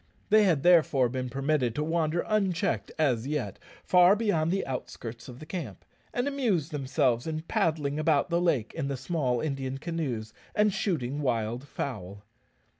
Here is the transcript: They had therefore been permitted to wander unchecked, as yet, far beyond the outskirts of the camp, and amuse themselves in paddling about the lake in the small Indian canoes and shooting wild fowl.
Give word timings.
They 0.31 0.45
had 0.45 0.63
therefore 0.63 1.09
been 1.09 1.29
permitted 1.29 1.75
to 1.75 1.83
wander 1.83 2.25
unchecked, 2.27 2.91
as 2.97 3.27
yet, 3.27 3.59
far 3.83 4.15
beyond 4.15 4.49
the 4.49 4.65
outskirts 4.65 5.29
of 5.29 5.37
the 5.37 5.45
camp, 5.45 5.85
and 6.11 6.27
amuse 6.27 6.69
themselves 6.69 7.27
in 7.27 7.43
paddling 7.43 7.99
about 7.99 8.31
the 8.31 8.41
lake 8.41 8.73
in 8.73 8.87
the 8.87 8.97
small 8.97 9.41
Indian 9.41 9.77
canoes 9.77 10.33
and 10.55 10.73
shooting 10.73 11.21
wild 11.21 11.67
fowl. 11.67 12.23